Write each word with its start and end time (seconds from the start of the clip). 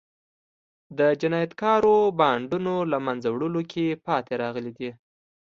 د 0.97 0.99
جنایتکارو 1.21 1.95
بانډونو 2.19 2.75
له 2.91 2.97
منځه 3.05 3.27
وړلو 3.31 3.61
کې 3.71 3.85
پاتې 4.05 4.33
راغلي 4.43 4.71
دي. 4.77 4.89